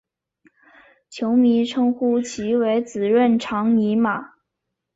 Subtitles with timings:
[1.11, 4.33] 球迷称呼其为孖润肠尼马。